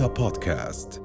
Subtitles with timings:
[0.00, 1.02] رؤيا بودكاست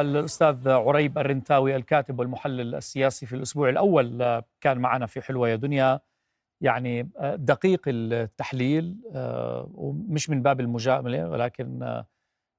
[0.00, 5.56] الأستاذ عريب الرنتاوي الكاتب والمحلل السياسي في الأسبوع الأول آه، كان معنا في حلوة يا
[5.56, 6.00] دنيا.
[6.60, 12.02] يعني آه، دقيق التحليل آه، ومش من باب المجاملة ولكن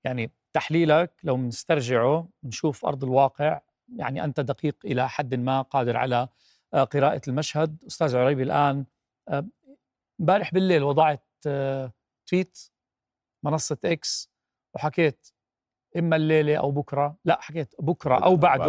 [0.03, 3.61] يعني تحليلك لو نسترجعه نشوف أرض الواقع.
[3.95, 6.27] يعني أنت دقيق إلى حد ما قادر على
[6.73, 7.83] قراءة المشهد.
[7.87, 8.85] أستاذ عريب الآن
[10.19, 11.25] امبارح بالليل وضعت
[12.27, 12.71] تويت
[13.45, 14.31] منصة إكس
[14.75, 15.27] وحكيت
[15.97, 18.63] إما الليلة أو بكرة لا حكيت بكرة أو بعده.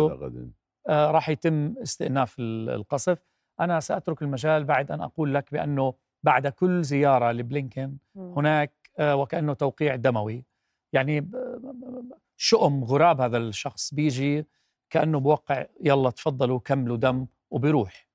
[0.89, 3.19] آه، راح يتم استئناف ال- القصف.
[3.61, 9.55] أنا سأترك المجال بعد أن أقول لك بأنه بعد كل زيارة لبلينكن هناك آه، وكأنه
[9.55, 10.45] توقيع دموي.
[10.93, 11.31] يعني
[12.37, 14.47] شؤم غراب هذا الشخص بيجي
[14.91, 18.09] كأنه بوقع يلا تفضلوا كملوا دم وبيروح.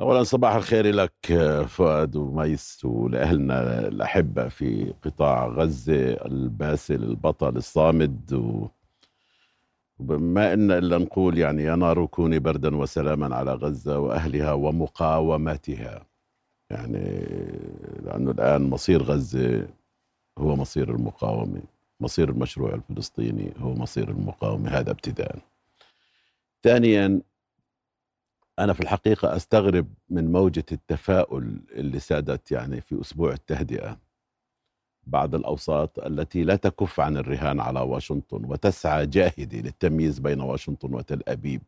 [0.00, 1.12] اولا صباح الخير لك
[1.68, 8.32] فؤاد وميس ولأهلنا الأحبة في قطاع غزة الباسل البطل الصامد.
[8.32, 8.66] و
[9.98, 16.06] وما إن إلا نقول يعني يا نار كوني بردا وسلاما على غزة وأهلها ومقاومتها
[16.70, 16.98] يعني
[18.02, 19.68] لأنه الآن مصير غزة
[20.38, 21.62] هو مصير المقاومة
[22.00, 25.38] مصير المشروع الفلسطيني هو مصير المقاومة هذا ابتداء
[26.62, 27.20] ثانيا
[28.58, 33.98] أنا في الحقيقة أستغرب من موجة التفاؤل اللي سادت يعني في أسبوع التهدئة.
[35.06, 41.22] بعض الأوساط التي لا تكف عن الرهان على واشنطن وتسعى جاهدة للتمييز بين واشنطن وتل
[41.28, 41.62] أبيب.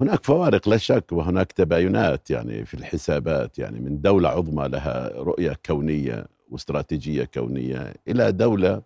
[0.00, 5.56] هناك فوارق لا شك وهناك تباينات يعني في الحسابات يعني من دولة عظمى لها رؤية
[5.66, 8.82] كونية واستراتيجية كونية إلى دولة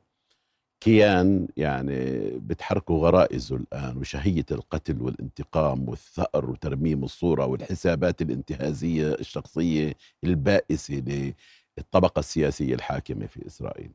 [0.81, 11.35] كيان يعني بتحركه غرائزه الآن وشهية القتل والانتقام والثأر وترميم الصورة والحسابات الانتهازية الشخصية البائسة
[11.79, 13.91] للطبقة السياسية الحاكمة في إسرائيل.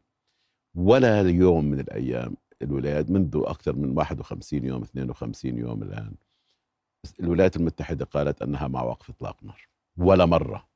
[0.76, 6.16] ولا يوم من الأيام الولايات منذ أكثر من 51 يوم 52 يوم الآن
[7.20, 9.68] الولايات المتحدة قالت أنها مع وقف إطلاق نار
[9.98, 10.68] ولا مرة.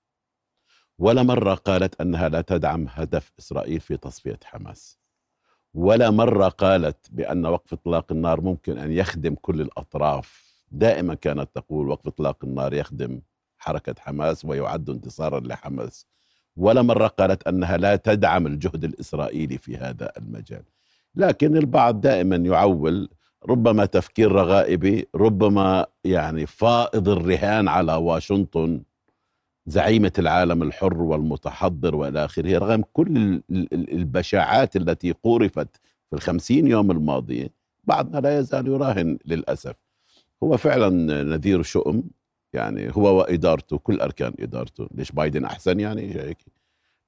[0.99, 4.99] ولا مرة قالت أنها لا تدعم هدف إسرائيل في تصفية حماس.
[5.73, 10.49] ولا مرة قالت بأن وقف إطلاق النار ممكن أن يخدم كل الأطراف.
[10.71, 13.21] دائما كانت تقول وقف إطلاق النار يخدم
[13.57, 16.07] حركة حماس ويعد انتصارا لحماس.
[16.57, 20.63] ولا مرة قالت أنها لا تدعم الجهد الإسرائيلي في هذا المجال.
[21.15, 23.09] لكن البعض دائما يعول
[23.49, 28.81] ربما تفكير رغائبي ربما يعني فائض الرهان على واشنطن
[29.69, 35.75] زعيمة العالم الحر والمتحضر وإلى آخره رغم كل ال- ال- البشاعات التي قورفت
[36.09, 37.49] في الخمسين يوم الماضية
[37.83, 39.75] بعضنا لا يزال يراهن للأسف.
[40.43, 40.89] هو فعلا
[41.23, 42.03] نذير شؤم
[42.53, 44.87] يعني هو وإدارته كل أركان إدارته.
[44.95, 46.37] ليش بايدن أحسن يعني؟ هيك.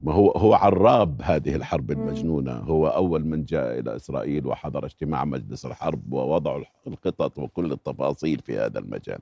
[0.01, 2.51] ما هو هو عراب هذه الحرب المجنونة.
[2.51, 8.57] هو أول من جاء إلى إسرائيل وحضر اجتماع مجلس الحرب ووضع الخطط وكل التفاصيل في
[8.59, 9.19] هذا المجال.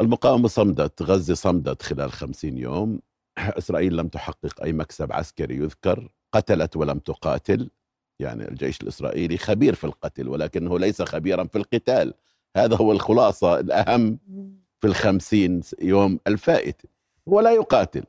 [0.00, 3.00] المقاومة صمدت غزة صمدت خلال خمسين يوم.
[3.38, 7.70] إسرائيل لم تحقق أي مكسب عسكري يذكر قتلت ولم تقاتل.
[8.20, 12.14] يعني الجيش الإسرائيلي خبير في القتل ولكنه ليس خبيرا في القتال.
[12.56, 14.18] هذا هو الخلاصة الأهم
[14.80, 16.88] في الخمسين يوم الفائتة
[17.28, 18.04] هو لا يقاتل.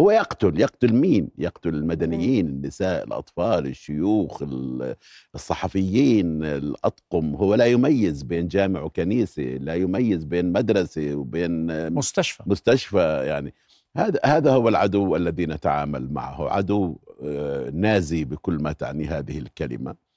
[0.00, 4.94] هو يقتل يقتل مين؟ يقتل المدنيين النساء الأطفال الشيوخ ال-
[5.34, 7.34] الصحفيين الأطقم.
[7.34, 12.42] هو لا يميز بين جامع وكنيسة لا يميز بين مدرسة وبين مستشفى.
[12.46, 13.54] مستشفى يعني.
[13.96, 16.48] هذا هذا هو العدو الذي نتعامل معه.
[16.50, 20.07] عدو آه، نازي بكل ما تعني هذه الكلمة.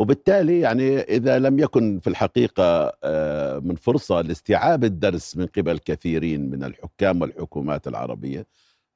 [0.00, 6.50] وبالتالي يعني إذا لم يكن في الحقيقة آه، من فرصة لاستيعاب الدرس من قبل كثيرين
[6.50, 8.46] من الحكام والحكومات العربية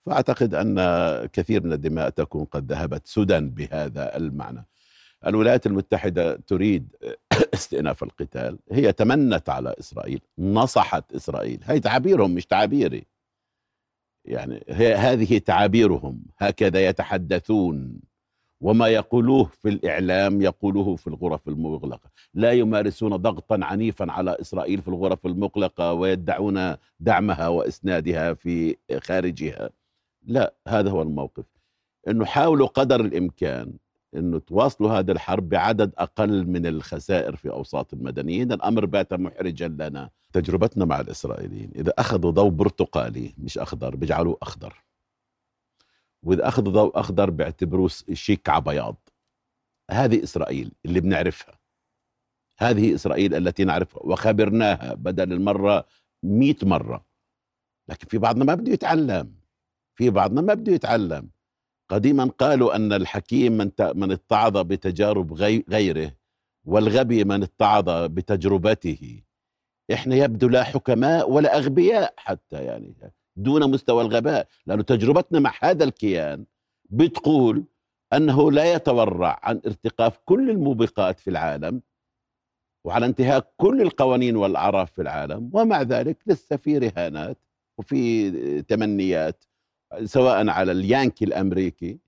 [0.00, 0.76] فأعتقد أن
[1.26, 4.66] كثير من الدماء تكون قد ذهبت سدى بهذا المعنى.
[5.26, 6.96] الولايات المتحدة تريد
[7.54, 8.58] استئناف القتال.
[8.72, 11.60] هي تمنت على إسرائيل نصحت إسرائيل.
[11.64, 13.06] هي تعابيرهم مش تعابيري
[14.24, 16.22] يعني هي هذه تعابيرهم.
[16.38, 18.00] هكذا يتحدثون.
[18.60, 22.10] وما يقولوه في الإعلام يقولوه في الغرف المغلقة.
[22.34, 29.70] لا يمارسون ضغطا عنيفا على إسرائيل في الغرف المغلقة ويدعون دعمها وإسنادها في خارجها.
[30.26, 31.44] لا هذا هو الموقف.
[32.08, 33.72] أنه حاولوا قدر الإمكان
[34.16, 38.52] أنه تواصلوا هذه الحرب بعدد أقل من الخسائر في أوساط المدنيين.
[38.52, 40.10] الأمر بات محرجا لنا.
[40.32, 44.84] تجربتنا مع الإسرائيليين إذا أخذوا ضوء برتقالي مش أخضر بيجعلوه أخضر.
[46.24, 48.96] وإذا أخذوا ضوء أخضر بيعتبروه شيك على بياض
[49.90, 51.58] هذه إسرائيل اللي بنعرفها.
[52.58, 54.02] هذه إسرائيل التي نعرفها.
[54.02, 55.86] وخبرناها بدل المرة
[56.22, 57.06] مئة مرة.
[57.88, 59.34] لكن في بعضنا ما بده يتعلم.
[59.94, 61.30] في بعضنا ما بده يتعلم.
[61.90, 65.32] قديما قالوا أن الحكيم من من اتعظ بتجارب
[65.68, 66.16] غيره
[66.64, 69.22] والغبي من اتعظ بتجربته.
[69.92, 72.94] إحنا يبدو لا حكماء ولا أغبياء حتى يعني.
[73.36, 76.44] دون مستوى الغباء لأن تجربتنا مع هذا الكيان
[76.90, 77.64] بتقول
[78.12, 81.82] أنه لا يتورع عن ارتقاف كل الموبقات في العالم
[82.84, 87.38] وعلى انتهاك كل القوانين والأعراف في العالم ومع ذلك لسه في رهانات
[87.78, 89.44] وفي تمنيات
[90.04, 91.98] سواء على اليانكي الأمريكي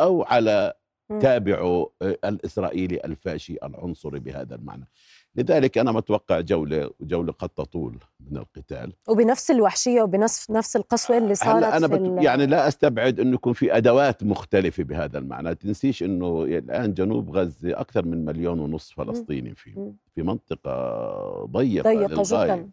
[0.00, 0.72] أو على
[1.20, 4.88] تابعه الإسرائيلي الفاشي العنصري بهذا المعنى.
[5.36, 7.98] لذلك أنا متوقع جولة وجوله قد تطول
[8.30, 8.92] من القتال.
[9.08, 12.24] وبنفس الوحشية وبنفس نفس القسوة اللي صارت أنا بت...
[12.24, 15.54] يعني لا أستبعد إنه يكون في أدوات مختلفة بهذا المعنى.
[15.54, 22.44] تنسيش إنه الآن جنوب غزة أكثر من مليون ونص فلسطيني فيه في منطقة ضيقة ضيقة
[22.46, 22.70] جدا.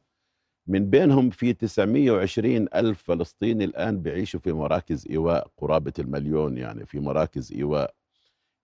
[0.67, 6.99] من بينهم في 920 ألف فلسطيني الآن بيعيشوا في مراكز إيواء قرابة المليون يعني في
[6.99, 7.93] مراكز إيواء.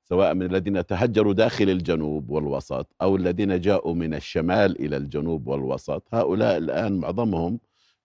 [0.10, 6.04] سواء من الذين تهجروا داخل الجنوب والوسط أو الذين جاءوا من الشمال إلى الجنوب والوسط
[6.14, 7.60] هؤلاء الآن معظمهم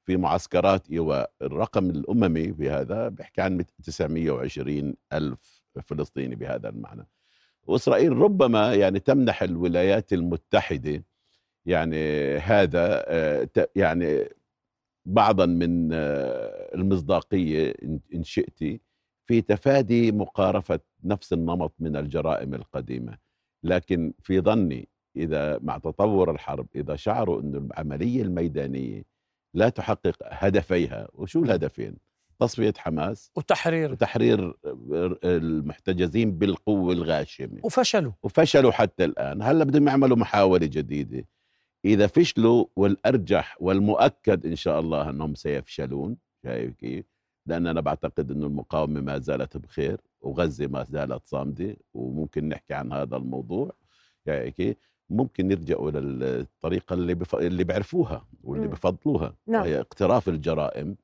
[0.05, 7.09] في معسكرات ايواء الرقم الاممي بهذا بيحكي عن 920 ألف فلسطيني بهذا المعنى.
[7.67, 11.05] وإسرائيل ربما يعني تمنح الولايات المتحدة
[11.67, 14.29] يعني هذا آه، يعني
[15.07, 17.75] بعضا من آه، المصداقية
[18.15, 18.81] ان شئتي
[19.33, 23.19] في تفادي مقارفة نفس النمط من الجرائم القديمة.
[23.65, 29.03] لكن في ظني إذا مع تطور الحرب إذا شعروا أن العملية الميدانية
[29.55, 31.97] لا تحقق هدفيها وشو الهدفين؟
[32.41, 33.93] تصفية حماس وتحرير.
[33.93, 34.55] وتحرير
[35.25, 37.61] المحتجزين بالقوة الغاشمة.
[37.63, 38.13] وفشلوا.
[38.23, 39.43] وفشلوا حتى الآن.
[39.43, 41.29] هلأ بدهم يعملوا محاولة جديدة.
[41.85, 47.05] إذا فشلوا والأرجح والمؤكد إن شاء الله إنهم سيفشلون شايف كيف؟
[47.47, 52.93] لأن أنا بعتقد إنه المقاومة ما زالت بخير وغزة ما زالت صامدة وممكن نحكي عن
[52.93, 53.73] هذا الموضوع.
[54.27, 54.79] يعني
[55.11, 57.35] ممكن يرجعوا للطريقة اللي بف...
[57.35, 59.63] اللي بيعرفوها واللي بفضلوها نعم.
[59.63, 60.97] وهي اقتراف الجرائم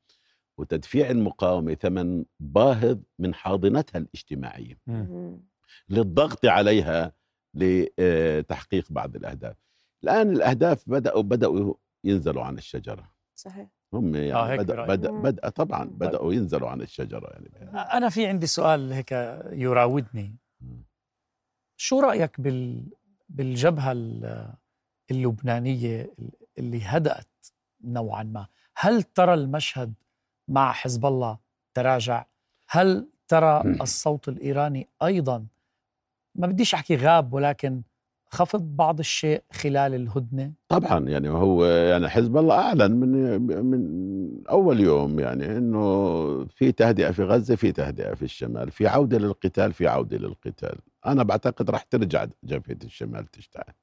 [0.58, 4.79] وتدفيع المقاومة ثمن باهظ من حاضنتها الاجتماعية.
[4.87, 5.41] مم.
[5.88, 7.12] للضغط عليها
[7.55, 9.56] لتحقيق بعض الأهداف.
[10.05, 11.75] الآن الأهداف بدأوا بدأوا
[12.05, 13.11] ينزلوا عن الشجرة.
[13.34, 13.78] صحيح.
[13.93, 17.70] هم يعني آه بدأ بدأ بدأ طبعا بدأوا ينزلوا عن الشجرة يعني.
[17.93, 19.12] أنا في عندي سؤال هيك
[19.52, 20.37] يراودني.
[21.76, 22.87] شو رأيك بال
[23.29, 23.93] بالجبهة
[25.11, 26.14] اللبنانية
[26.58, 27.46] اللي هدأت
[27.85, 28.46] نوعا ما؟
[28.76, 29.94] هل ترى المشهد
[30.49, 31.38] مع حزب الله
[31.75, 32.25] تراجع؟
[32.69, 35.46] هل ترى الصوت الإيراني أيضا؟
[36.34, 37.82] ما بديش أحكي غاب ولكن
[38.31, 44.81] خفض بعض الشيء خلال الهدنة؟ طبعا يعني هو يعني حزب الله أعلن من من أول
[44.81, 49.89] يوم يعني إنه في تهدئة في غزة في تهدئة في الشمال، في عودة للقتال في
[49.89, 53.75] عودة للقتال، أنا بعتقد راح ترجع جبهة الشمال تشتعل.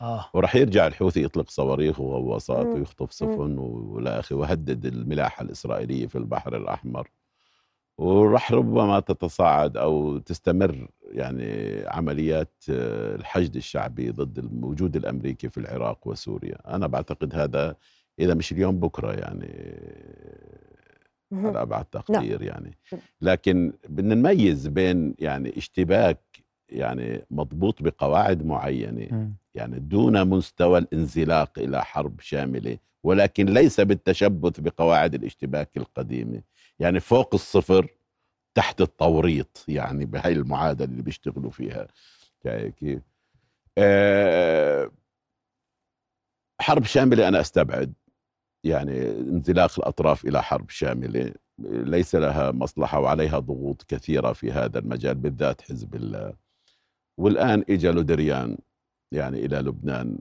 [0.00, 0.24] آه.
[0.34, 6.56] وراح يرجع الحوثي يطلق صواريخ وغواصات ويخطف سفن وإلى آخره ويهدد الملاحة الإسرائيلية في البحر
[6.56, 7.08] الأحمر.
[7.98, 16.08] وراح ربما تتصاعد أو تستمر يعني عمليات آه، الحشد الشعبي ضد الوجود الأمريكي في العراق
[16.08, 17.76] وسوريا، أنا بعتقد هذا
[18.18, 19.76] إذا مش اليوم بكرة يعني
[21.32, 22.48] على ابعد تقدير نعم.
[22.48, 22.78] يعني.
[23.20, 26.20] لكن بدنا نميز بين يعني اشتباك
[26.68, 35.14] يعني مضبوط بقواعد معينة يعني دون مستوى الانزلاق إلى حرب شاملة ولكن ليس بالتشبث بقواعد
[35.14, 36.42] الاشتباك القديمة.
[36.78, 37.88] يعني فوق الصفر
[38.54, 41.88] تحت التوريط يعني بهاي المعادلة اللي بيشتغلوا فيها.
[42.44, 43.02] يعني كيف؟
[43.78, 44.90] أه
[46.60, 47.94] حرب شاملة أنا أستبعد.
[48.64, 51.34] يعني انزلاق الأطراف إلى حرب شاملة.
[51.68, 56.34] ليس لها مصلحة وعليها ضغوط كثيرة في هذا المجال بالذات حزب الله
[57.18, 58.58] والآن اجى لودريان
[59.12, 60.18] يعني إلى لبنان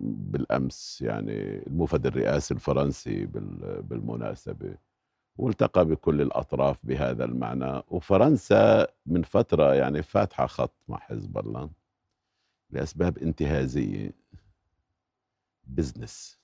[0.00, 3.26] بالأمس يعني الموفد الرئاسي الفرنسي
[3.82, 4.76] بالمناسبة.
[5.38, 7.82] والتقى بكل الأطراف بهذا المعنى.
[7.88, 11.70] وفرنسا من فترة يعني فاتحة خط مع حزب الله
[12.70, 14.10] لأسباب انتهازية.
[15.66, 16.38] business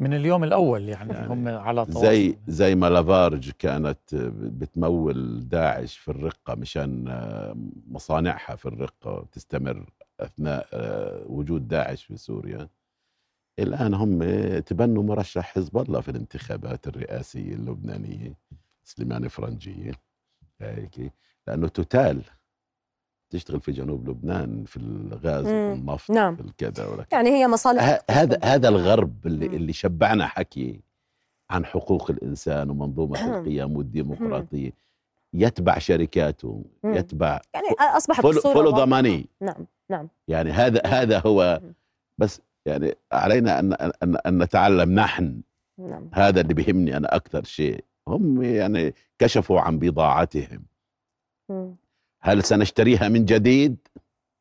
[0.00, 2.00] من اليوم الأول يعني, يعني هم على تواصل.
[2.00, 7.56] زي زي ما لافارج كانت بتمول داعش في الرقة مشان آه،
[7.88, 12.68] مصانعها في الرقة تستمر أثناء آه، وجود داعش في سوريا.
[13.58, 14.18] الآن هم
[14.58, 18.34] تبنوا مرشح حزب الله في الانتخابات الرئاسية اللبنانية
[18.84, 19.92] سليمان فرنجية
[20.60, 21.12] هيك
[21.46, 22.22] لأنه توتال
[23.30, 25.46] تشتغل في جنوب لبنان في الغاز.
[25.46, 26.36] والنفط نعم.
[26.36, 29.54] في الكذا يعني هي مصالح هذا هذا الغرب اللي مم.
[29.54, 30.80] اللي شبعنا حكي
[31.50, 33.34] عن حقوق الإنسان ومنظومة مم.
[33.34, 34.72] القيم والديمقراطية
[35.34, 36.94] يتبع شركاته مم.
[36.94, 37.66] يتبع يعني
[37.96, 38.86] أصبحت follow الصورة follow the واضحة.
[38.86, 41.60] money نعم نعم يعني هذا هذا هو.
[42.18, 45.42] بس يعني علينا ان ان أن نتعلم نحن
[45.78, 46.10] نعم.
[46.12, 47.84] هذا اللي بيهمني أنا أكثر شيء.
[48.08, 50.64] هم يعني كشفوا عن بضاعتهم.
[51.48, 51.76] مم.
[52.20, 53.76] هل سنشتريها من جديد؟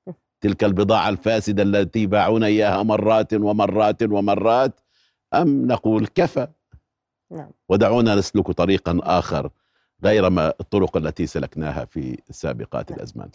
[0.42, 4.80] تلك البضاعة الفاسدة التي باعونا إياها مرات ومرات ومرات؟
[5.34, 6.48] أم نقول كفى.
[7.32, 7.52] نعم.
[7.70, 9.50] ودعونا نسلك طريقا آخر
[10.04, 13.00] غير ما الطرق التي سلكناها في سابقات نعم.
[13.00, 13.30] الأزمان.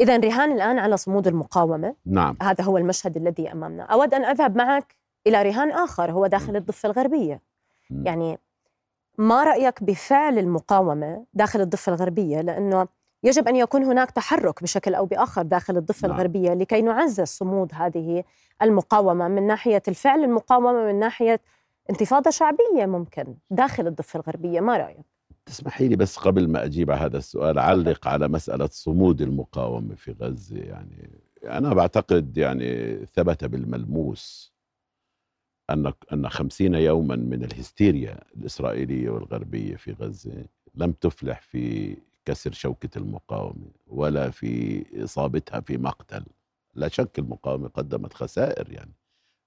[0.00, 1.94] إذا رهان الآن على صمود المقاومة.
[2.06, 2.36] نعم.
[2.42, 3.82] هذا هو المشهد الذي أمامنا.
[3.82, 7.40] أود أن أذهب معك إلى رهان آخر هو داخل الضفة الغربية.
[7.90, 8.06] مم.
[8.06, 8.38] يعني
[9.18, 12.88] ما رأيك بفعل المقاومة داخل الضفة الغربية؟ لأنه
[13.22, 16.16] يجب أن يكون هناك تحرك بشكل أو بآخر داخل الضفة نعم.
[16.16, 18.24] الغربية لكي نعزز صمود هذه
[18.62, 21.40] المقاومة من ناحية الفعل المقاومة من ناحية
[21.90, 24.60] انتفاضة شعبية ممكن داخل الضفة الغربية.
[24.60, 25.15] ما رأيك؟
[25.46, 30.12] تسمحي لي بس قبل ما أجيب على هذا السؤال أعلق على مسألة صمود المقاومة في
[30.12, 30.58] غزة.
[30.58, 31.10] يعني
[31.44, 34.52] أنا بعتقد يعني ثبت بالملموس
[35.70, 42.98] أن أن خمسين يوما من الهستيريا الإسرائيلية والغربية في غزة لم تفلح في كسر شوكة
[42.98, 46.24] المقاومة ولا في إصابتها في مقتل.
[46.74, 48.92] لا شك المقاومة قدمت خسائر يعني.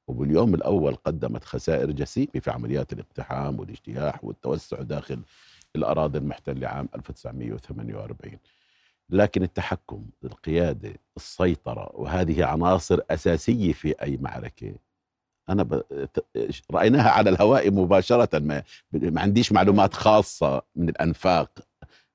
[0.08, 5.20] وباليوم الأول قدمت خسائر جسيمة في عمليات الاقتحام والاجتياح والتوسع داخل
[5.76, 8.38] الأراضي المحتلة عام 1948
[9.10, 14.76] لكن التحكم القيادة السيطرة وهذه عناصر أساسية في أي معركة
[15.50, 15.84] أنا ب...
[16.72, 21.60] رأيناها على الهواء مباشرة ما, ما عنديش معلومات خاصة من الأنفاق.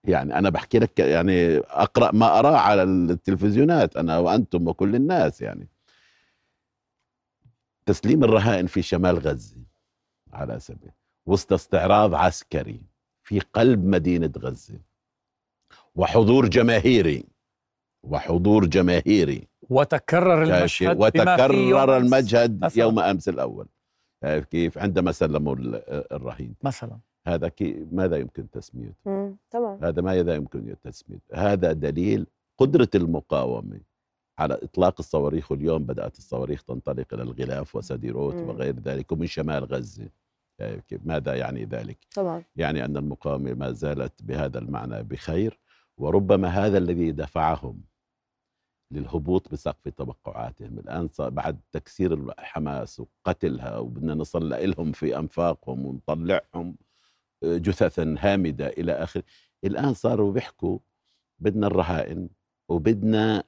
[0.05, 5.69] يعني أنا بحكي لك يعني أقرأ ما أراه على التلفزيونات أنا وأنتم وكل الناس يعني.
[7.87, 9.57] تسليم الرهائن في شمال غزة
[10.33, 10.91] على سبيل
[11.27, 12.81] وسط استعراض عسكري.
[13.25, 14.79] في قلب مدينة غزة.
[15.95, 17.25] وحضور جماهيري.
[18.03, 19.49] وحضور جماهيري.
[19.71, 22.83] وتكرر المشهد وتكرر أمس المشهد مثلاً.
[22.85, 23.67] يوم أمس الأول.
[24.25, 29.37] شايف كيف؟ عندما سلموا ال- الرهين مثلا هذا كي ماذا يمكن تسميته.
[29.51, 32.27] طبعا هذا ماذا يمكن تسميته هذا دليل
[32.59, 33.81] قدرة المقاومة
[34.39, 38.49] على إطلاق الصواريخ واليوم بدأت الصواريخ تنطلق إلى الغلاف وسديروت مم.
[38.49, 40.09] وغير ذلك ومن شمال غزة؟
[41.05, 42.45] ماذا يعني ذلك؟ طبعا.
[42.57, 45.61] يعني أن المقاومة ما زالت بهذا المعنى بخير
[45.99, 47.83] وربما هذا الذي دفعهم
[48.91, 50.79] للهبوط بسقف توقعاتهم.
[50.79, 56.77] الآن صار بعد تكسير حماس وقتلها وبدنا نصل لهم في أنفاقهم ونطلعهم
[57.45, 59.25] جثثا هامدة إلى آخره
[59.65, 60.79] الآن صاروا بيحكوا
[61.39, 62.29] بدنا الرهائن
[62.69, 63.45] وبدنا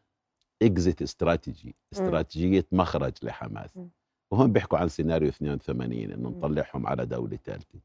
[0.62, 3.76] اكزيت استراتيجي استراتيجية مخرج لحماس.
[3.76, 3.90] مم.
[4.30, 6.28] وهم بيحكوا عن سيناريو 82 إنه.
[6.28, 7.78] نطلعهم على دولة ثالثة.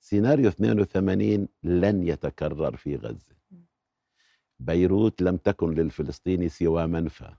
[0.00, 3.34] سيناريو 82 لن يتكرر في غزة.
[4.60, 7.34] بيروت لم تكن للفلسطيني سوى منفى.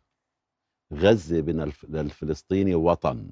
[0.91, 3.29] من الف- للفلسطيني وطن.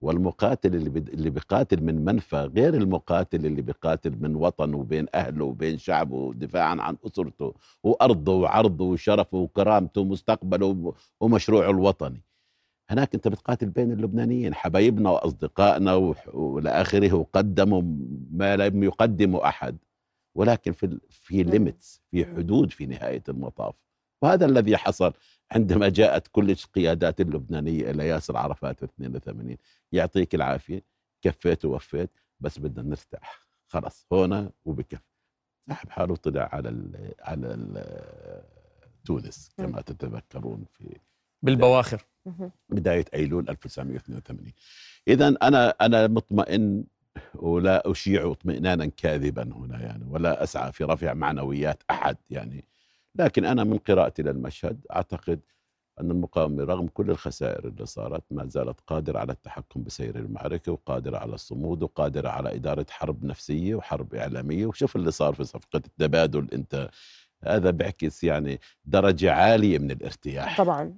[0.00, 5.44] والمقاتل اللي بد- اللي بيقاتل من منفى غير المقاتل اللي بيقاتل من وطن وبين أهله
[5.44, 12.22] وبين شعبه دفاعا عن أسرته وأرضه وعرضه وشرفه وكرامته ومستقبله وم- ومشروعه الوطني.
[12.90, 17.82] هناك أنت بتقاتل بين اللبنانيين حبايبنا وأصدقائنا وإلى آخره وقدموا
[18.30, 19.78] ما لم يقدمه أحد.
[20.34, 21.42] ولكن في في.
[21.42, 23.74] limits في حدود في نهاية المطاف.
[24.22, 25.12] وهذا الذي حصل
[25.50, 29.56] عندما جاءت كل القيادات اللبنانية إلى ياسر عرفات في 82
[29.92, 30.82] يعطيك العافية.
[31.22, 33.46] كفيت ووفيت بس بدنا نرتاح.
[33.66, 35.02] خلص هنا وبكف.
[35.68, 37.84] سحب حاله طلع على ال على ال
[39.04, 40.96] تونس كما تتذكرون في
[41.42, 42.02] بالبواخر.
[42.68, 44.52] بداية أيلول 1982
[45.08, 46.84] اذا أنا أنا مطمئن
[47.34, 52.64] ولا أشيع اطمئنانا كاذبا هنا يعني ولا أسعى في رفع معنويات أحد يعني.
[53.14, 55.40] لكن أنا من قراءتي للمشهد أعتقد
[56.00, 61.18] أن المقاومة رغم كل الخسائر اللي صارت ما زالت قادرة على التحكم بسير المعركة وقادرة
[61.18, 64.66] على الصمود وقادرة على إدارة حرب نفسية وحرب إعلامية.
[64.66, 66.88] وشوف اللي صار في صفقة التبادل أنت
[67.44, 70.58] هذا بيعكس يعني درجة عالية من الارتياح.
[70.58, 70.94] طبعا.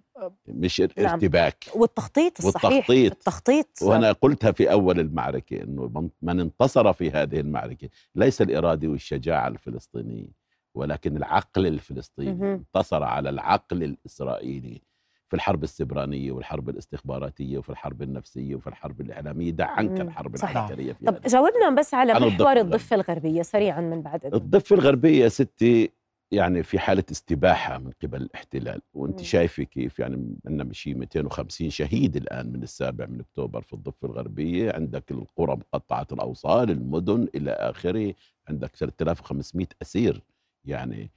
[0.48, 3.12] مش الارتباك والتخطيط الصحيح والتخطيط.
[3.12, 9.48] التخطيط وأنا قلتها في أول المعركة إنه من- انتصر في هذه المعركة ليس الاراده والشجاعة
[9.48, 10.28] الفلسطينية
[10.74, 12.44] ولكن العقل الفلسطيني مهم.
[12.44, 14.82] انتصر على العقل الإسرائيلي
[15.28, 20.00] في الحرب السبرانية والحرب الاستخباراتية وفي الحرب النفسية وفي الحرب الإعلامية دع عنك.
[20.00, 20.56] الحرب صحيح.
[20.56, 21.20] العسكرية في طب.
[21.26, 22.62] جاوبنا بس على عن الضفة محور الغربية.
[22.74, 24.26] الضفة الغربية سريعا من بعد.
[24.34, 25.90] الضفة الغربية ستي
[26.30, 29.20] يعني في حالة استباحة من قبل الاحتلال وأنت.
[29.22, 34.72] شايفة كيف؟ يعني عندنا شيء 250 شهيد الآن من السابع من أكتوبر في الضفة الغربية
[34.72, 38.14] عندك القرى مقطعة الأوصال المدن إلى آخره
[38.48, 40.22] عندك 3500 أسير.
[40.64, 41.10] يعني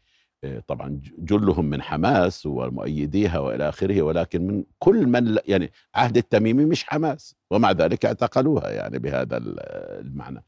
[0.44, 6.65] آه، طبعا جلهم من حماس ومؤيديها وإلى آخره ولكن من كل من يعني عهد التميمي
[6.65, 9.60] مش حماس ومع ذلك اعتقلوها يعني بهذا ال-
[10.06, 10.44] المعنى.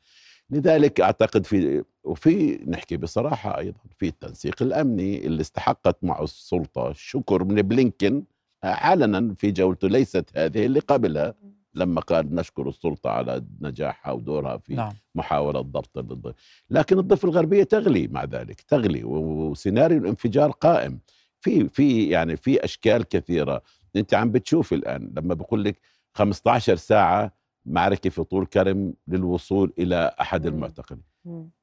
[0.50, 7.44] لذلك أعتقد في وفي نحكي بصراحة أيضا في التنسيق الأمني اللي استحقت معه السلطة الشكر
[7.44, 8.24] من بلينكن
[8.64, 11.34] علنا في جولته ليست هذه اللي قبلها
[11.76, 14.92] لما قال نشكر السلطة على نجاحها ودورها في نعم.
[15.16, 16.34] محاولة ضبط الض-
[16.70, 21.00] لكن الضفة الغربية تغلي مع ذلك تغلي وسيناريو الانفجار قائم.
[21.42, 23.62] في في يعني في أشكال كثيرة.
[23.96, 25.80] أنت عم بتشوف الآن لما بقول لك
[26.14, 27.32] 15 ساعة
[27.66, 30.46] معركة في طول كرم للوصول إلى أحد.
[30.46, 31.04] المعتقلين.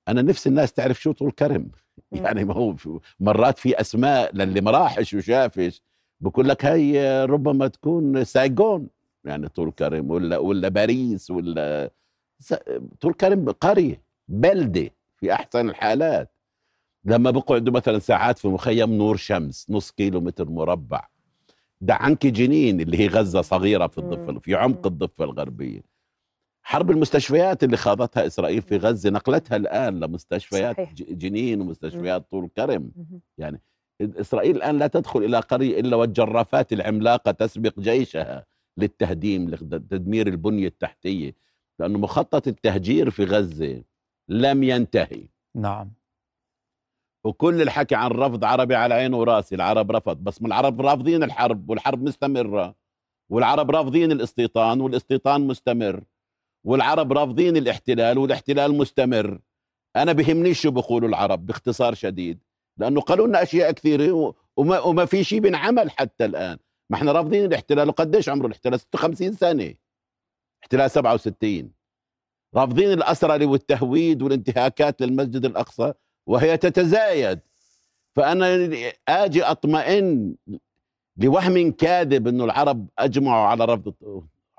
[0.08, 1.70] أنا نفسي الناس تعرف شو طول كرم.
[2.12, 2.76] يعني ما هو
[3.20, 5.82] مرات في أسماء للي ما راحش وشافش
[6.20, 8.88] بقول لك هي ربما تكون سايغون
[9.24, 11.90] يعني طول كرم ولا ولا باريس ولا
[13.00, 16.30] طول كرم قرية بلدة في أحسن الحالات.
[17.04, 21.08] لما بقعدوا مثلا ساعات في مخيم نور شمس نص كيلو متر مربع.
[21.80, 24.38] ده عنك جنين اللي هي غزة صغيرة في الضفة مم.
[24.38, 25.82] في عمق الضفة الغربية.
[26.62, 30.92] حرب المستشفيات اللي خاضتها إسرائيل في غزة نقلتها الآن لمستشفيات صحيح.
[30.92, 32.92] جنين ومستشفيات طول كرم.
[32.96, 33.58] مهم.
[34.00, 41.34] إسرائيل الآن لا تدخل إلى قرية إلا والجرافات العملاقة تسبق جيشها للتهديم لتدمير البنية التحتية.
[41.78, 43.82] لأنه مخطط التهجير في غزة
[44.28, 45.28] لم ينتهي.
[45.54, 45.92] نعم.
[47.24, 50.16] وكل الحكي عن رفض عربي على عينه وراسي العرب رفض.
[50.16, 52.74] بس من العرب رافضين الحرب والحرب مستمرة
[53.30, 56.02] والعرب رافضين الاستيطان والاستيطان مستمر.
[56.64, 59.38] والعرب رافضين الاحتلال والاحتلال مستمر.
[59.96, 62.38] أنا بهمنيش شو بيقولوا العرب باختصار شديد
[62.76, 66.58] لأنه قالوا لنا أشياء كثيرة و- وما, وما في شيء بنعمل حتى الآن.
[66.90, 69.74] ما إحنا رافضين الاحتلال وقديش عمره الاحتلال؟ 56 سنة.
[70.62, 71.72] احتلال 67
[72.54, 75.92] رافضين الأسرى والتهويد والانتهاكات للمسجد الأقصى
[76.26, 77.40] وهي تتزايد.
[78.16, 78.70] فأنا
[79.08, 80.34] آجي أطمئن
[81.16, 83.94] لوهم كاذب أنه العرب أجمعوا على رفض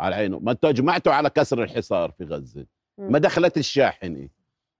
[0.02, 0.40] على عينه.
[0.40, 2.66] ما أنتوا أجمعتوا على كسر الحصار في غزة.
[2.98, 4.30] ما دخلت الشاحنة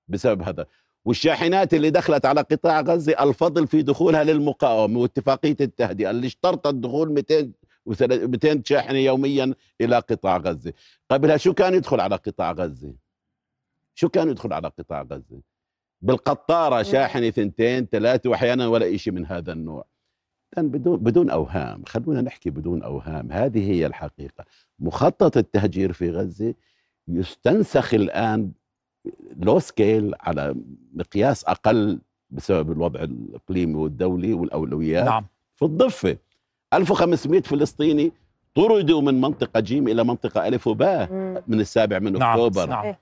[0.08, 0.66] بسبب هذا.
[1.06, 7.12] والشاحنات اللي دخلت على قطاع غزة الفضل في دخولها للمقاومة واتفاقية التهدئة اللي اشترطت دخول
[7.14, 7.52] 200
[7.86, 10.74] وثلا- 200 شاحنة يوميا إلى قطاع غزة.
[11.12, 12.94] قبلها شو كان يدخل على قطاع غزة؟
[13.96, 15.42] شو كان يدخل على قطاع غزة؟
[16.02, 19.86] بالقطارة شاحنة ثنتين ثلاثة وأحيانا ولا شيء من هذا النوع.
[20.58, 21.84] بدون بدون أوهام.
[21.88, 23.32] خلونا نحكي بدون أوهام.
[23.32, 24.46] هذه هي الحقيقة.
[24.80, 26.54] مخطط التهجير في غزة
[27.08, 28.52] يستنسخ الآن
[29.38, 30.56] لو سكيل على
[30.94, 35.26] مقياس أقل بسبب الوضع الإقليمي والدولي والأولويات نعم.
[35.56, 36.18] في الضفة.
[36.74, 38.12] 1500 فلسطيني
[38.56, 41.12] طردوا من منطقة جيم إلى منطقة ألف وباء.
[41.48, 42.70] من السابع من نعم أكتوبر.
[42.70, 42.96] نعم.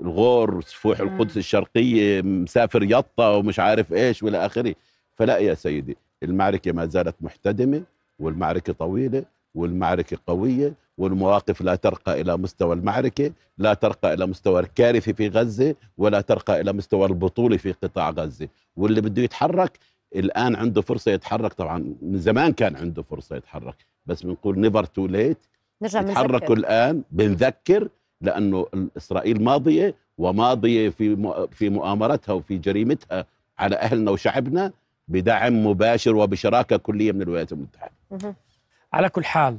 [0.00, 1.00] الغور سفوح.
[1.00, 4.74] القدس الشرقية مسافر يطا ومش عارف إيش وإلى آخره.
[5.14, 7.82] فلا يا سيدي المعركة ما زالت محتدمة
[8.18, 15.12] والمعركة طويلة والمعركة قوية والمواقف لا ترقى إلى مستوى المعركة لا ترقى إلى مستوى الكارثة
[15.12, 18.48] في غزة ولا ترقى إلى مستوى البطولة في قطاع غزة.
[18.76, 19.78] واللي بده يتحرك
[20.16, 21.52] الآن عنده فرصة يتحرك.
[21.52, 25.38] طبعا من زمان كان عنده فرصة يتحرك بس بنقول نيفر تو ليت
[26.10, 27.88] يتحركوا الآن بنذكر
[28.20, 33.26] لأنه إسرائيل ماضية وماضية في في مؤامرتها وفي جريمتها
[33.58, 34.72] على أهلنا وشعبنا.
[35.08, 37.92] بدعم مباشر وبشراكة كلية من الولايات المتحدة.
[38.10, 38.34] مهم.
[38.92, 39.58] على كل حال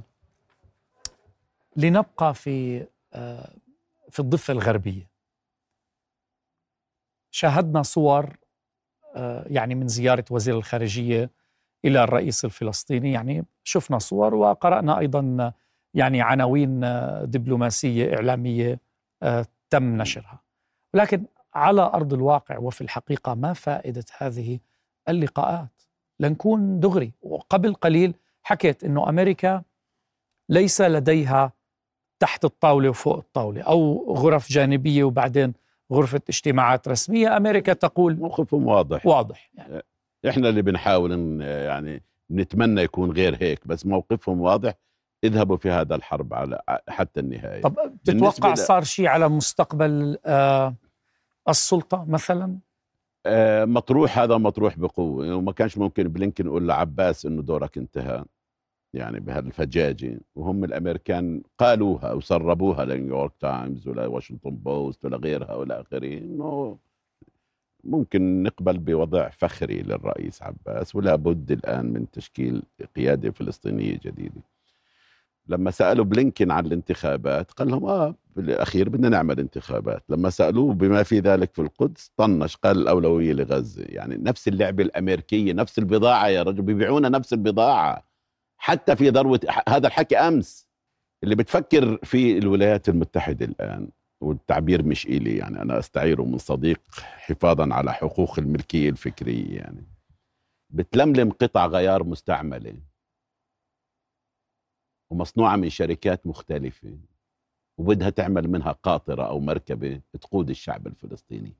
[1.75, 3.53] لنبقى في آه،
[4.10, 5.07] في الضفة الغربية.
[7.31, 8.38] شاهدنا صور
[9.15, 11.29] آه، يعني من زيارة وزير الخارجية
[11.86, 13.12] إلى الرئيس الفلسطيني.
[13.12, 15.53] يعني شفنا صور وقرأنا أيضا
[15.93, 18.79] يعني عناوين آه، دبلوماسية إعلامية
[19.23, 20.39] آه، تم نشرها.
[20.93, 24.60] ولكن على أرض الواقع وفي الحقيقة ما فائدة هذه
[25.10, 25.82] اللقاءات.
[26.20, 27.12] لنكون دغري.
[27.22, 29.62] وقبل قليل حكيت إنه أمريكا
[30.50, 31.52] ليس لديها
[32.20, 35.54] تحت الطاولة وفوق الطاولة أو غرف جانبية وبعدين
[35.93, 37.38] غرفة اجتماعات رسمية.
[37.38, 39.06] أمريكا تقول موقفهم واضح.
[39.06, 39.84] واضح يعني.
[40.30, 44.74] إحنا اللي بنحاول يعني نتمنى يكون غير هيك بس موقفهم واضح.
[45.24, 47.62] اذهبوا في هذا الحرب على حتى النهاية.
[47.62, 50.76] طب بتتوقع صار شيء على مستقبل آه
[51.50, 52.58] السلطة مثلا؟
[53.65, 55.36] مطروح هذا مطروح بقوة.
[55.36, 58.25] وما كانش ممكن بلينكن يقول لعباس إنه دورك انتهى
[58.93, 60.19] يعني بهالفجاجة.
[60.36, 66.77] وهم الأمريكان قالوها وسربوها لنيويورك تايمز ولا واشنطن بوست ولا غيرها ولا آخره إنه
[67.84, 72.63] ممكن نقبل بوضع فخري للرئيس عباس ولا بد الآن من تشكيل
[72.95, 74.41] قيادة فلسطينية جديدة.
[75.49, 80.03] لما سألوا بلينكن عن الانتخابات قال لهم آه بالأخير بدنا نعمل انتخابات.
[80.10, 83.83] لما سألوه بما في ذلك في القدس طنش قال الأولوية لغزة.
[83.89, 88.03] يعني نفس اللعبة الأمريكية نفس البضاعة يا رجل بيبيعونا نفس البضاعة.
[88.57, 90.67] حتى في ذروة هذا الحكي أمس.
[91.23, 93.89] اللي بتفكر في الولايات المتحدة الآن
[94.21, 99.83] والتعبير مش إلي يعني أنا أستعيره من صديق حفاظا على حقوق الملكية الفكرية يعني.
[100.69, 102.73] بتلملم قطع غيار مستعملة.
[105.10, 106.98] ومصنوعة من شركات مختلفة
[107.78, 111.54] وبدها تعمل منها قاطرة أو مركبة تقود الشعب الفلسطيني.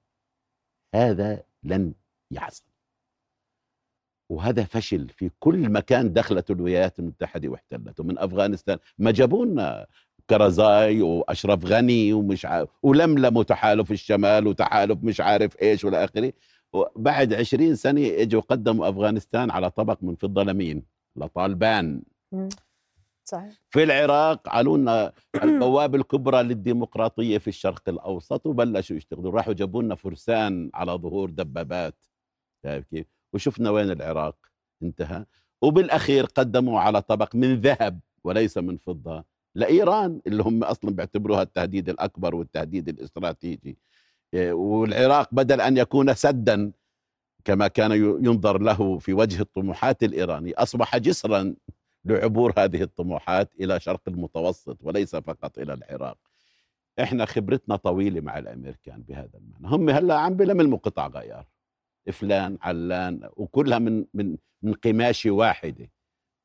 [0.96, 1.94] هذا لن
[2.32, 2.64] يحصل.
[4.32, 8.78] وهذا فشل في كل مكان دخلته الولايات المتحدة واحتلته من أفغانستان.
[8.98, 9.88] ما جابوا لنا
[10.30, 16.34] كرزاي وأشرف غني ومش عارف ولملموا تحالف الشمال وتحالف مش عارف إيش والى آخره.
[16.96, 20.84] بعد عشرين سنة إجوا قدموا أفغانستان على طبق من فضة لمين؟
[21.16, 22.02] لطالبان.
[23.30, 23.54] صحيح.
[23.70, 25.13] في العراق قالوا لنا
[25.44, 32.06] البوابه الكبرى للديمقراطية في الشرق الأوسط وبلشوا يشتغلوا راحوا جابوا لنا فرسان على ظهور دبابات.
[32.63, 34.36] شايف كيف؟ وشفنا وين العراق؟
[34.84, 35.26] انتهى.
[35.62, 39.24] وبالأخير قدموا على طبق من ذهب وليس من فضة
[39.56, 43.78] لإيران اللي هم أصلا بيعتبروها التهديد الأكبر والتهديد الاستراتيجي.
[44.34, 46.72] إيه، والعراق بدل أن يكون سدا
[47.46, 47.92] كما كان
[48.26, 51.56] ينظر له في وجه الطموحات الايراني أصبح جسرا
[52.06, 56.18] لعبور هذه الطموحات إلى شرق المتوسط وليس فقط إلى العراق.
[57.00, 59.76] إحنا خبرتنا طويلة مع الأمريكان بهذا المعنى.
[59.76, 61.46] هم هلأ عم بلملموا قطع غيار.
[62.12, 65.90] فلان علان وكلها من من من قماشة واحدة.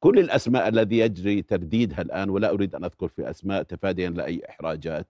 [0.01, 5.07] كل الأسماء الذي يجري ترديدها الآن ولا أريد أن أذكر في أسماء تفاديا لأي إحراجات.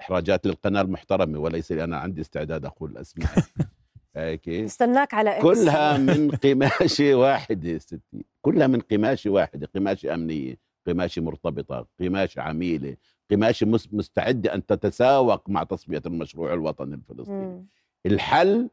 [0.00, 3.30] إحراجات للقناة المحترمة وليس لي أنا عندي استعداد أقول الاسماء
[4.16, 5.42] هيك استناك على إكس.
[5.42, 8.24] كلها من قماشه واحدة ستي.
[8.42, 12.96] كلها من قماشه واحدة قماشه أمنية قماشه مرتبطة قماشه عميلة
[13.30, 17.38] قماشه مس- مستعدة أن تتساوق مع تصفية المشروع الوطني الفلسطيني.
[17.46, 17.66] مم.
[18.06, 18.70] الحل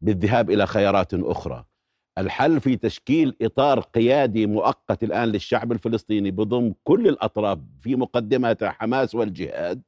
[0.00, 1.64] بالذهاب إلى خيارات أخرى.
[2.18, 9.14] الحل في تشكيل إطار قيادي مؤقت الآن للشعب الفلسطيني بضم كل الأطراف في مقدمتها حماس
[9.14, 9.82] والجهاد.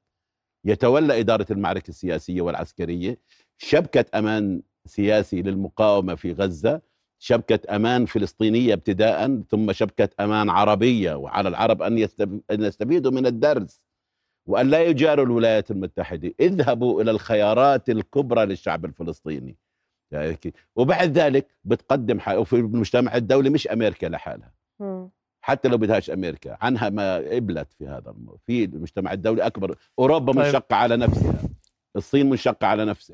[0.65, 3.19] يتولى إدارة المعركة السياسية والعسكرية.
[3.59, 6.81] شبكة أمان سياسي للمقاومة في غزة
[7.19, 11.99] شبكة أمان فلسطينية ابتداء ثم شبكة أمان عربية وعلى العرب أن
[12.51, 13.81] يستفيدوا من الدرس
[14.47, 19.57] وأن لا يجاروا الولايات المتحدة اذهبوا إلى الخيارات الكبرى للشعب الفلسطيني
[20.11, 20.39] يعني.
[20.77, 24.53] وبعد ذلك بتقدم حق وفي المجتمع الدولي مش أمريكا لحالها.
[25.41, 30.33] حتى لو بدهاش أمريكا عنها ما قبلت في هذا الموضوع في المجتمع الدولي أكبر أوروبا
[30.33, 30.45] طيب.
[30.45, 31.39] منشقه على نفسها
[31.99, 33.13] الصين منشقة على نفس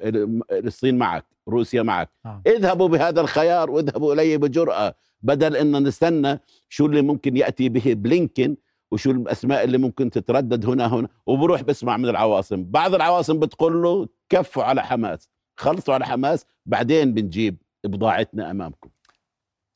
[0.53, 2.43] الصين معك روسيا معك نعم.
[2.47, 8.57] اذهبوا بهذا الخيار واذهبوا إليه بجرأة بدل إن نستنى شو اللي ممكن يأتي به بلينكن
[8.93, 14.09] وشو الأسماء اللي ممكن تتردد هنا هنا وبروح بسمع من العواصم بعض العواصم بتقول له
[14.29, 18.91] كفوا على حماس خلصوا على حماس بعدين بنجيب بضاعتنا أمامكم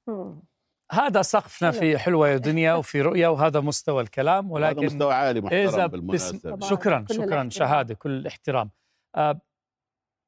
[0.09, 0.49] مم.
[0.92, 5.40] هذا سقفنا في حلوة يا دنيا وفي رؤية وهذا مستوى الكلام ولكن ولكن مستوى عالي
[5.40, 5.88] محترم
[6.44, 6.71] طبعاً.
[6.71, 7.49] شكرا شكرا.
[7.49, 8.77] شهادة كل الاحترام آه،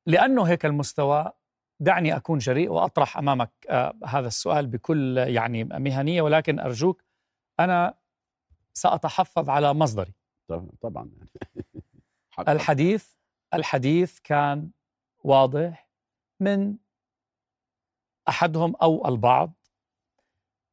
[0.07, 1.33] لأنه هيك المستوى
[1.81, 7.03] دعني أكون جريء وأطرح أمامك آه، هذا السؤال بكل يعني مهنية ولكن أرجوك
[7.61, 7.95] أنا
[8.75, 10.15] سأتحفظ على مصدري.
[10.49, 11.11] طب- طبعا.
[12.49, 13.15] الحديث
[13.55, 14.71] الحديث كان
[15.25, 15.89] واضح
[16.41, 16.77] من
[18.29, 19.53] أحدهم أو البعض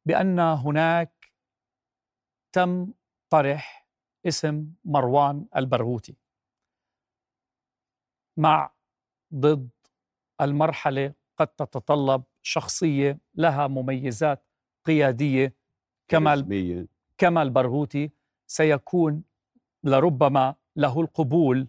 [0.06, 1.32] بأن هناك
[2.52, 2.92] تم
[3.30, 3.88] طرح
[4.26, 6.16] اسم مروان البرغوثي.
[8.38, 8.70] مع
[9.34, 9.68] ضد
[10.40, 14.44] المرحلة قد تتطلب شخصية لها مميزات
[14.84, 15.54] قيادية
[16.08, 16.34] كما.
[17.18, 18.10] كما البرغوثي
[18.46, 19.22] سيكون
[19.84, 21.68] لربما له القبول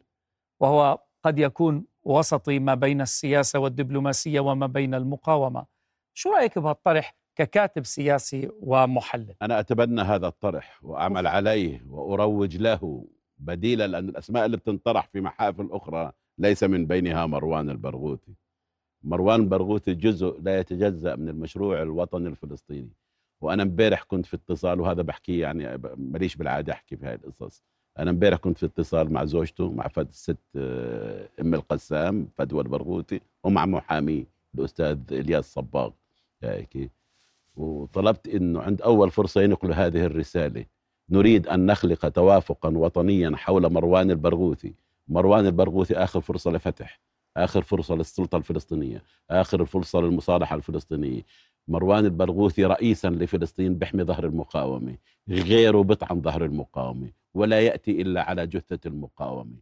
[0.60, 5.66] وهو قد يكون وسطي ما بين السياسة والدبلوماسية وما بين المقاومة.
[6.14, 13.88] شو رأيك بهالطرح ككاتب سياسي ومحلل؟ أنا أتبنى هذا الطرح وأعمل عليه وأروج له بديلا
[13.88, 18.34] لأن الأسماء اللي بتنطرح في محافل أخرى ليس من بينها مروان البرغوثي.
[19.04, 22.90] مروان البرغوثي جزء لا يتجزأ من المشروع الوطني الفلسطيني.
[23.42, 27.64] وأنا امبارح كنت في اتصال وهذا بحكي يعني ماليش بالعادة أحكي في هاي القصص.
[28.00, 33.22] أنا امبارح كنت في اتصال مع زوجته مع فد الست آه، أم القسام فدوى البرغوثي
[33.44, 34.26] ومع محامي
[34.56, 35.92] الأستاذ إلياس صباغ.
[36.44, 36.92] هيك
[37.56, 40.66] وطلبت إنه عند أول فرصة ينقلوا هذه الرسالة
[41.10, 44.74] نريد أن نخلق توافقا وطنيا حول مروان البرغوثي.
[45.10, 47.00] مروان البرغوثي آخر فرصة لفتح
[47.38, 51.22] آخر فرصة للسلطة الفلسطينية آخر فرصة للمصالحة الفلسطينية.
[51.68, 54.98] مروان البرغوثي رئيسا لفلسطين بيحمي ظهر المقاومة
[55.30, 59.56] غيره بطعن ظهر المقاومة ولا يأتي إلا على جثة المقاومة.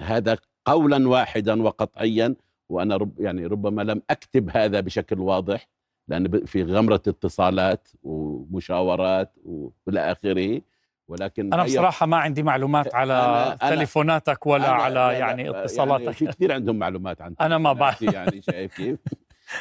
[0.00, 2.34] هذا قولا واحدا وقطعيا
[2.68, 5.68] وأنا رب يعني ربما لم أكتب هذا بشكل واضح
[6.08, 10.60] لأن ب- في غمرة اتصالات ومشاورات والى آخره.
[11.08, 13.12] ولكن أنا بصراحة ما عندي معلومات على
[13.58, 16.02] أنا- أنا- تليفوناتك ولا أنا- على لا- يعني لا، اتصالاتك.
[16.02, 17.98] يعني في كثير عندهم معلومات عن أنا ما بعرف.
[17.98, 18.98] تليفوناتي يعني شايف كيف؟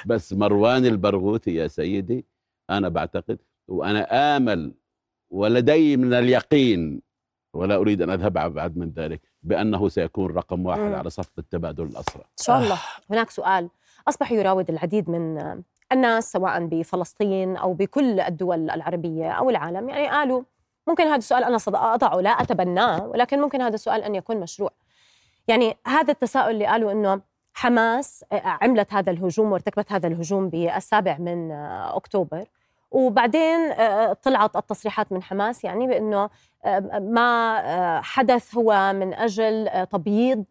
[0.06, 2.26] بس مروان البرغوثي يا سيدي
[2.70, 4.74] أنا بعتقد وأنا آمل
[5.30, 7.02] ولدي من اليقين
[7.54, 10.96] ولا أريد أن أذهب ابعد من ذلك بأنه سيكون رقم واحد مم.
[10.96, 12.22] على صفقة تبادل الأسرى.
[12.22, 12.78] إن شاء الله.
[13.12, 13.70] هناك سؤال.
[14.08, 15.38] أصبح يراود العديد من
[15.92, 20.44] الناس سواء بفلسطين أو بكل الدول العربية أو العالم يعني قالوا
[20.88, 24.72] ممكن هذا السؤال أنا أضعه لا أتبناه ولكن ممكن هذا السؤال أن يكون مشروع.
[25.48, 27.22] يعني هذا التساؤل اللي قالوا أنه
[27.54, 32.46] حماس عملت هذا الهجوم وارتكبت هذا الهجوم بالسابع من أكتوبر.
[32.92, 33.74] وبعدين
[34.24, 36.30] طلعت التصريحات من حماس يعني بأنه
[36.66, 40.44] آه، ما حدث هو من آه، تبييض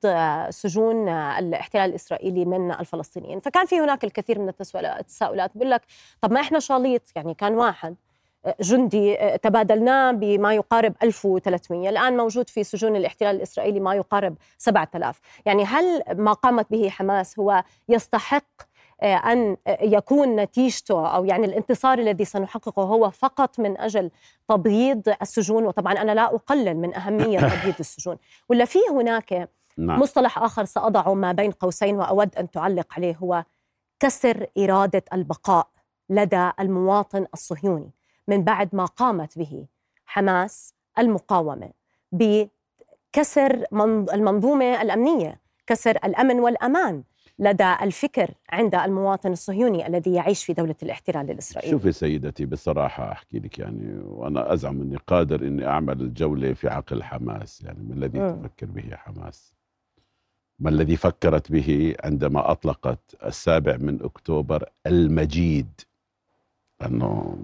[0.51, 3.41] سجون الاحتلال الإسرائيلي من الفلسطينيين.
[3.41, 5.83] فكان في هناك الكثير من التساؤل- التساؤلات بيقول لك
[6.21, 7.97] طب ما إحنا شاليط يعني كان واحد.
[8.61, 15.21] جندي آه، تبادلناه بما يقارب 1300 الآن موجود في سجون الاحتلال الإسرائيلي ما يقارب 7000
[15.47, 18.45] يعني هل ما قامت به حماس هو يستحق
[19.03, 24.11] آه، أن يكون نتيجته أو يعني الانتصار الذي سنحققه هو فقط من أجل
[24.49, 28.17] تبييض السجون؟ وطبعا أنا لا أقلل من أهمية تبييض السجون.
[28.49, 30.01] ولا في هناك نعم.
[30.01, 33.45] مصطلح آخر سأضعه ما بين قوسين وأود أن تعلق عليه هو
[34.01, 35.69] كسر إرادة البقاء
[36.11, 37.91] لدى المواطن الصهيوني.
[38.29, 39.67] من بعد ما قامت به
[40.07, 41.71] حماس المقاومة
[42.13, 47.03] بكسر من- المنظومة الأمنية كسر الأمن والأمان
[47.39, 51.73] لدى الفكر عند المواطن الصهيوني الذي يعيش في دولة الاحتلال الإسرائيلي.
[51.73, 57.03] شوفي سيدتي بصراحة أحكي لك يعني وأنا أزعم أني قادر أني أعمل جولة في عقل
[57.03, 58.19] حماس يعني ما الذي.
[58.33, 59.55] تفكر به حماس؟
[60.59, 65.81] ما الذي فكرت به عندما أطلقت السابع من أكتوبر المجيد؟
[66.83, 67.39] أنه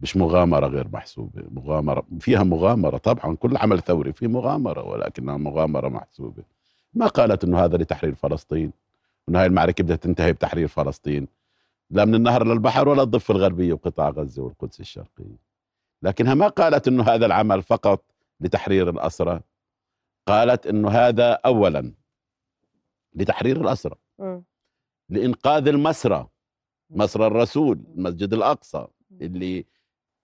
[0.00, 5.88] مش مغامرة غير محسوبة مغامرة فيها مغامرة طبعا كل عمل ثوري فيه مغامرة ولكنها مغامرة
[5.88, 6.42] محسوبة.
[6.94, 8.72] ما قالت أنه هذا لتحرير فلسطين
[9.28, 11.28] وأن هاي المعركة بدها تنتهي بتحرير فلسطين.
[11.90, 15.36] لا من النهر للبحر ولا الضفة الغربية وقطاع غزة والقدس الشرقية.
[16.02, 18.02] لكنها ما قالت أنه هذا العمل فقط
[18.40, 19.40] لتحرير الأسرى
[20.26, 21.92] قالت أنه هذا أولا
[23.14, 24.42] لتحرير الأسرى مم.
[25.08, 26.26] لإنقاذ المسرى
[26.90, 28.86] مسرى الرسول المسجد الأقصى
[29.20, 29.64] اللي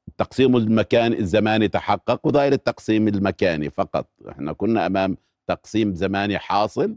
[0.09, 4.07] التقسيم المكاني الزماني تحقق وضايل التقسيم المكاني فقط.
[4.29, 6.97] إحنا كنا أمام تقسيم زماني حاصل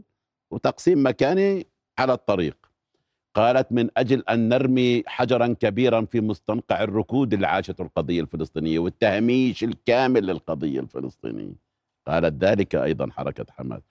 [0.50, 1.66] وتقسيم مكاني
[1.98, 2.56] على الطريق.
[3.34, 9.64] قالت من أجل أن نرمي حجرا كبيرا في مستنقع الركود اللي عاشته القضية الفلسطينية والتهميش
[9.64, 11.54] الكامل للقضية الفلسطينية.
[12.06, 13.82] قالت ذلك أيضا حركة حماس.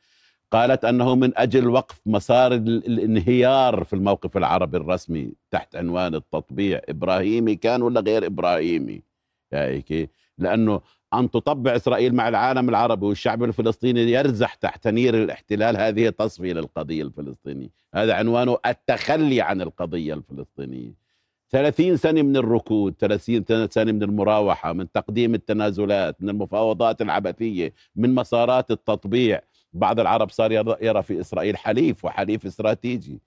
[0.52, 6.82] قالت أنه من أجل وقف مسار ال- الانهيار في الموقف العربي الرسمي تحت عنوان التطبيع.
[6.90, 9.02] إبراهيمي كان ولا غير إبراهيمي؟
[9.54, 10.82] هيك لأنه
[11.14, 17.04] أن تطبع إسرائيل مع العالم العربي والشعب الفلسطيني يرزح تحت نير الاحتلال هذه تصفية للقضية
[17.04, 17.70] الفلسطينية.
[17.96, 21.06] هذا عنوانه التخلي عن القضية الفلسطينية.
[21.52, 28.16] ثلاثين سنة من الركود ثلاثين سنة من المراوحة من تقديم التنازلات من المفاوضات العبثية من
[28.16, 29.42] مسارات التطبيع.
[29.76, 33.22] بعض العرب صار يرى- في إسرائيل حليف وحليف استراتيجي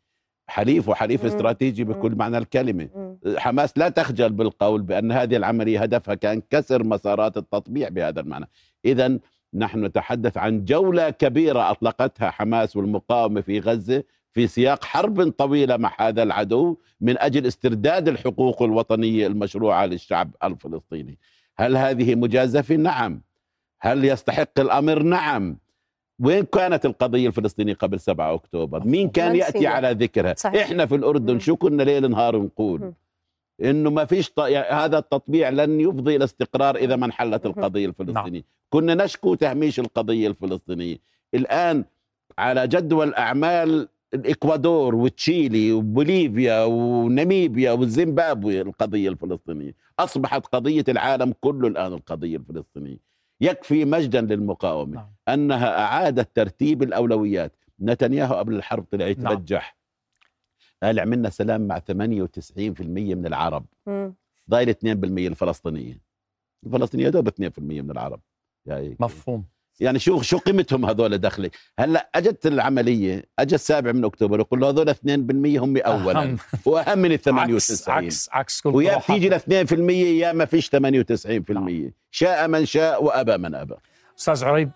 [0.49, 1.31] حليف وحليف مم.
[1.31, 2.19] استراتيجي بكل مم.
[2.19, 3.19] معنى الكلمة مم.
[3.39, 8.49] حماس لا تخجل بالقول بأن هذه العملية هدفها كأن كسر مسارات التطبيع بهذا المعنى
[8.85, 9.19] إذا
[9.55, 15.93] نحن نتحدث عن جولة كبيرة أطلقتها حماس والمقاومة في غزة في سياق حرب طويلة مع
[16.01, 21.19] هذا العدو من أجل استرداد الحقوق الوطنية المشروعة للشعب الفلسطيني
[21.57, 23.23] هل هذه مجازفة؟ نعم
[23.81, 25.59] هل يستحق الأمر؟ نعم
[26.20, 29.66] وين كانت القضية الفلسطينية قبل 7 أكتوبر؟ مين كان يأتي.
[29.66, 30.62] على ذكرها؟ صحيح.
[30.62, 31.38] إحنا في الأردن.
[31.38, 32.92] شو كنا ليل نهار نقول؟
[33.64, 34.40] إنه ما فيش ط...
[34.40, 39.81] يعني هذا التطبيع لن يفضي إلى استقرار إذا ما انحلت القضية الفلسطينية كنا نشكو تهميش
[39.81, 40.96] القضية الفلسطينية
[41.35, 41.85] الآن
[42.38, 51.92] على جدول أعمال الإكوادور وتشيلي وبوليفيا وناميبيا والزيمبابوي القضية الفلسطينية أصبحت قضية العالم كله الآن
[51.92, 53.08] القضية الفلسطينية
[53.40, 54.94] يكفي مجدا للمقاومة.
[54.94, 55.14] نعم.
[55.29, 57.64] أنها أعادت ترتيب الأولويات.
[57.81, 59.11] نتنياهو قبل الحرب طلع نعم.
[59.11, 59.79] يتبجح
[60.83, 63.66] قال عملنا سلام مع 98% من العرب.
[64.51, 66.01] ضايل 2% الفلسطينيه
[66.66, 68.20] الفلسطينيه دوب 2% من العرب.
[68.66, 69.44] يعني مفهوم.
[69.81, 74.69] يعني شو شو قيمتهم هذول دخلي هلا أجت العملية اجى السابع من أكتوبر يقول له
[74.69, 74.97] هذول 2%
[75.62, 76.37] هم اولا.
[76.67, 78.99] وأهم من ال عكس 98 عكس عكس كل ويا.
[78.99, 80.77] بتيجي ل 2% يا ما فيش 98%
[81.51, 81.91] نعم.
[82.11, 83.75] شاء من شاء وأبى من أبى.
[84.19, 84.71] أستاذ عريب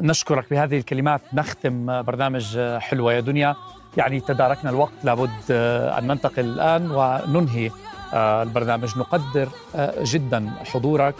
[0.00, 1.20] نشكرك بهذه الكلمات.
[1.34, 3.56] نختم برنامج حلوة يا دنيا.
[3.96, 7.70] يعني تداركنا الوقت لابد أن ننتقل الآن وننهي
[8.14, 8.98] آه، البرنامج.
[8.98, 11.14] نقدر آه، جدا حضورك.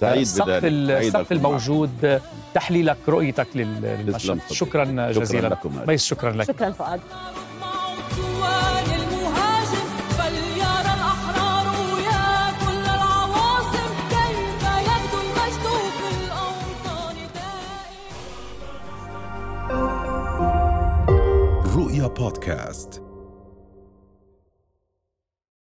[0.00, 0.64] سعيد السقف بذلك.
[1.04, 1.32] السقف معك.
[1.32, 2.20] الموجود آه،
[2.54, 4.40] تحليلك رؤيتك لل- للمشهد.
[4.50, 5.48] شكرا شكرا جزيلا.
[5.48, 6.46] لكم ميس شكرا لك.
[6.48, 7.00] شكرا فؤاد.
[7.60, 9.86] مع عنوان المهاجم
[10.18, 11.66] فليرى الأحرار
[12.00, 15.64] يا كل العواصم كيف يبدو المجد
[15.98, 17.84] في الأوطان دائما
[21.76, 22.90] رؤيا بودكاست.